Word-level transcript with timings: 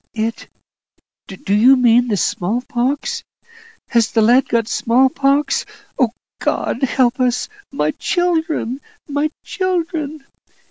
"It 0.15 0.47
do 1.27 1.53
you 1.53 1.75
mean 1.77 2.07
the 2.07 2.17
small 2.17 2.63
pox? 2.63 3.21
Has 3.89 4.09
the 4.09 4.23
lad 4.23 4.49
got 4.49 4.67
small 4.67 5.09
pox? 5.09 5.63
Oh, 5.99 6.09
God 6.39 6.81
help 6.81 7.19
us! 7.19 7.47
My 7.71 7.91
children 7.91 8.81
my 9.07 9.29
children!" 9.45 10.25